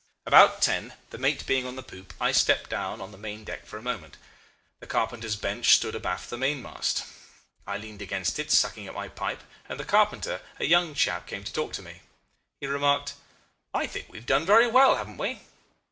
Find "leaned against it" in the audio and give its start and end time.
7.77-8.49